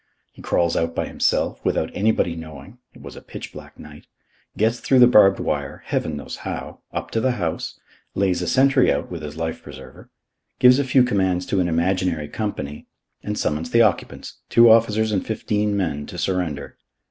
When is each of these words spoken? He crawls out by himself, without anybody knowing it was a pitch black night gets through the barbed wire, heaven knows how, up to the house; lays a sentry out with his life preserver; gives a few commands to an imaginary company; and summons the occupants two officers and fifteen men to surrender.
He 0.31 0.41
crawls 0.41 0.75
out 0.75 0.95
by 0.95 1.05
himself, 1.05 1.63
without 1.63 1.91
anybody 1.93 2.35
knowing 2.35 2.79
it 2.95 3.03
was 3.03 3.15
a 3.15 3.21
pitch 3.21 3.53
black 3.53 3.77
night 3.77 4.07
gets 4.57 4.79
through 4.79 4.97
the 4.97 5.05
barbed 5.05 5.39
wire, 5.39 5.83
heaven 5.85 6.17
knows 6.17 6.37
how, 6.37 6.79
up 6.91 7.11
to 7.11 7.21
the 7.21 7.33
house; 7.33 7.79
lays 8.15 8.41
a 8.41 8.47
sentry 8.47 8.91
out 8.91 9.11
with 9.11 9.21
his 9.21 9.37
life 9.37 9.61
preserver; 9.61 10.09
gives 10.57 10.79
a 10.79 10.83
few 10.83 11.03
commands 11.03 11.45
to 11.45 11.59
an 11.59 11.67
imaginary 11.67 12.27
company; 12.27 12.87
and 13.21 13.37
summons 13.37 13.69
the 13.69 13.83
occupants 13.83 14.37
two 14.49 14.71
officers 14.71 15.11
and 15.11 15.27
fifteen 15.27 15.77
men 15.77 16.07
to 16.07 16.17
surrender. 16.17 16.79